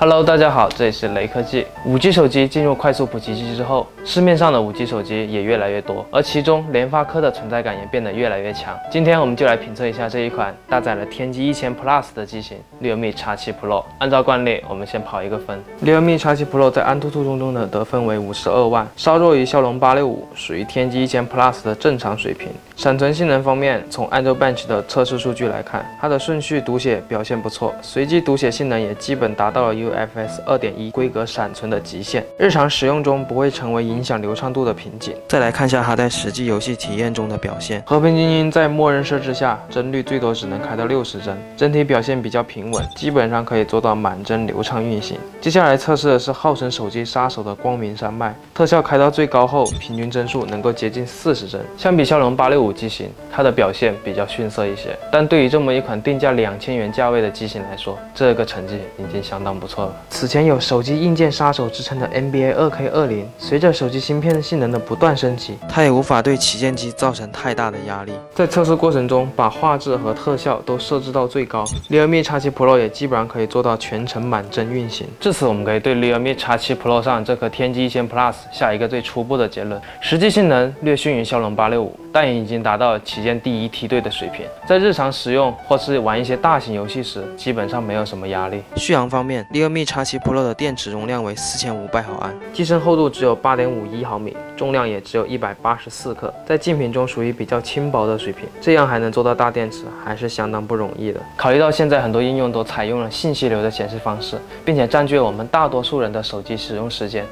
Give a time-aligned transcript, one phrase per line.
[0.00, 1.66] Hello，大家好，这里是雷科技。
[1.84, 8.78] 五 G 手机进入快速普及期之后，市面上的五 G 手机也越来越多，而其中联发科的存在感也变得越来越强。
[8.92, 13.82] 今天我们就来评测一下这一款搭载了天玑一千 Plus 的机型 Realme X7 Pro。
[13.98, 15.60] 按照惯例，我们先跑一个分。
[15.84, 22.48] Realme X7 Pro 在安兔兔中中的得分为五十二万，稍弱于骁龙八六五，属于天玑一千 Plus 的正常水平。
[22.76, 35.14] 闪存性能方面，从 Android Bench 的测试数据来看，它的顺序读写表现不错，随机读写性能也基本达到了优 UFS 2.1规格闪存的极限，日常使用中不会成为影响流畅度的瓶颈。
[35.26, 45.18] 再来看一下它在实际游戏体验中的表现，和平精英在默认设置下帧率最多只能开到六十帧，整体表现比较平稳，基本上可以做到满帧流畅运行。
[45.42, 52.78] 接下来测试的是号称手机杀手的光明山脉，特效开到最高后，平均帧数能够接近四十帧，相比骁龙八六五。
[52.78, 59.94] 机型，它的表现比较逊色一些，但对于这么一款定价两千元价位的机型来说，这个成绩已经相当不错了。
[60.10, 68.12] 此前有手机硬件杀手之称的 NBA 2K 二零，随着手机芯片性能的不断升级，它也无法对旗舰机造成太大的压力。
[68.34, 75.06] 在测试过程中，把画质和特效都设置到最高，Realme X7 Pro 也基本上可以做到全程满帧运行。
[75.20, 81.98] 至此，我们可以对 Realme X7 Pro 上这颗天玑一千 Plus 下一个最初步的结论：实际性能略逊于骁龙八六五。
[82.10, 88.62] 但也已经达到旗舰第一梯队的水平，在日常使用或是玩一些大型游戏时，基本上没有什么压力。
[88.76, 98.48] 续航方面，Realme X7 Pro 的电池容量为四千五百毫安，机身厚度只有八点五一毫米，重量也只有一百八十四克，在竞品中属于比较轻薄的水平。
[98.60, 101.20] 这样还能做到大电池，还是相当不容易的。
[101.36, 107.24] 考虑到现在很多应用都采用了信息流的显示方式，并且占据了我们大多数人的手机使用时间，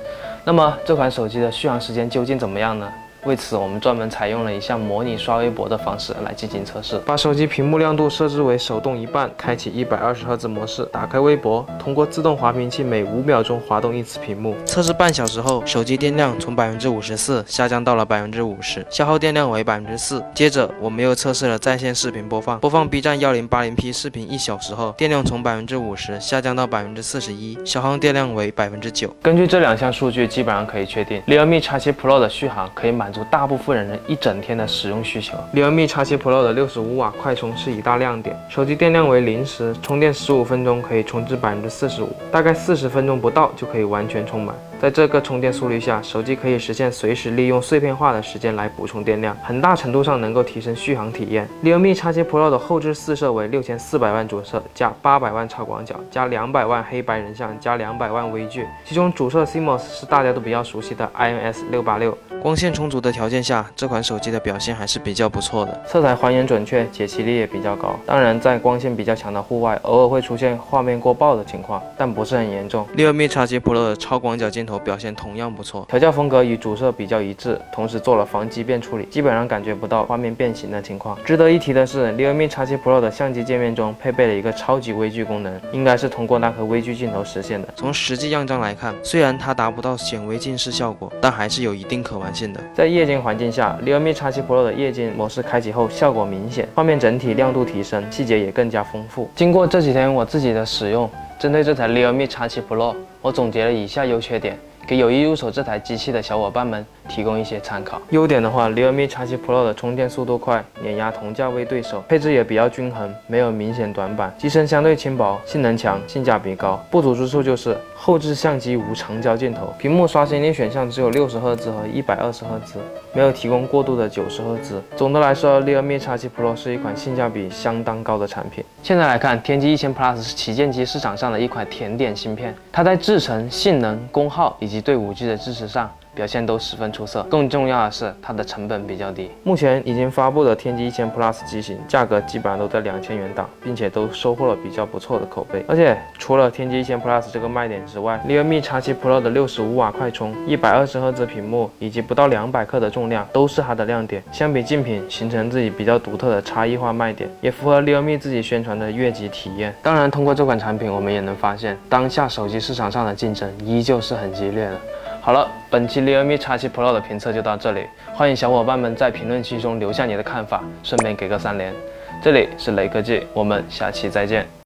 [0.45, 2.93] 那么这款手机的续航时间究竟怎么样呢？
[3.27, 6.97] 为此，我们专门采用了一项模拟刷微博的方式来进行测试。
[7.05, 14.55] 把手机屏幕亮度设置为手动一半，开启一百二十赫兹模式，打开微博，通过自动滑屏器每五秒钟滑动一次屏幕。
[14.65, 20.23] 测试半小时后，手机电量从百分之五十四下降到了百分之五十，消耗电量为百分之四。
[20.33, 29.13] 接着，我们又测试了在线视频播放，播放 B 站幺零八零 P 视频一小时后，电量从百分之五十下降到百分之四十一，消耗电量为百分之九。
[29.21, 38.37] 根据这两项数据，基本上可以确定，Realme X7 Pro 的续航可以满足大部分人一整天的使用需求，Realme X7 Pro 的六十五瓦快充是一大亮点。
[38.49, 44.55] 手机电量为零时，充电十五分钟可以充至百分之四十五，大概四十分钟不到就可以完全充满。
[44.81, 51.49] 在这个充电速率下，手机可以实现随时利用碎片化的时间来补充电量，很大程度上能够提升续航体验。
[51.65, 62.17] Realme X7 Pro 的后置四摄为六千四百万主摄加八百万超广角加两百万黑白人像加两百万微距，其中主摄 CMOS 是大家都比较熟悉的 IMX 六八六。
[62.43, 67.99] 光线充足的条件下，这款手机的表现还是比较不错的，色彩还原准确，解析力也比较高。
[68.07, 72.87] 当然，在光线比较强的户外，偶尔会出现画面过曝的情况，但不是很严重。
[72.95, 81.17] Realme X7 Pro 的超广角镜头表现同样不错，调教风格与主摄比较一致，同时做了防畸变处理，基本上感觉不到画面变形的情况。
[81.25, 87.69] 值得一提的是，Realme X7 Pro 的相机界面中配备了一个超级微距功能，应该是通过那颗微距镜头实现的。
[87.77, 92.61] 从实际样张来看，虽然它达不到显微镜视效果，但还是有一定可玩性的。
[92.75, 99.31] 在夜间环境下，Realme X7 Pro 的夜间模式开启后效果明显，画面整体亮度提升，细节也更加丰富。
[99.37, 102.95] 经过这几天我自己的使用，针对这台 Realme X7 Pro。
[103.21, 108.01] 我总结了以下优缺点，给有意入手这台机器的小伙伴们提供一些参考。
[108.11, 116.81] 优点的话，Realme X7 Pro 的充电速度快，碾压同价位对手，配置也比较均衡，没有明显短板，机身相对轻薄，性能强，性价比高。
[116.91, 117.77] 不足之处就是。
[117.99, 122.75] 后置相机无长焦镜头，屏幕刷新率选项只有六十赫兹和一百二十赫兹，
[123.13, 124.81] 没有提供过渡的九十赫兹。
[124.95, 128.63] 总的来说，Realme X7 Pro 是一款性价比相当高的产品。
[128.83, 135.91] 现在来看，天玑一千 Plus 是旗舰机市场上的一款甜点芯片，它在制程、性能、功耗以及对 5G 的支持上。
[136.17, 139.31] 表现都十分出色，更重要的是它的成本比较低。
[139.43, 145.63] 目前已经发布的天玑一千 Plus 机型，价格基本上都在两千元档，并且都收获了比较不错的口碑。
[145.69, 154.23] 而且除了天玑一千 Plus 这个卖点之外，Realme X7 Pro 的六十五瓦快充、一百二十赫兹屏幕以及不到两百克的重量，都是它的亮点。
[154.33, 159.75] 相比竞品，形成自己比较独特的差异化卖点，也符合 Realme 自己宣传的越级体验。
[159.83, 164.81] 当然，通过这款产品，我们也能发现，当下手机市场上的竞争依旧是很激烈的。
[165.27, 167.85] 好了，本期 Realme X7 Pro 的评测就到这里，
[168.15, 171.75] 欢迎小伙伴们在评论区中留下你的看法，顺便给个三连。
[172.23, 174.47] 这里是雷科技，我们下期再见。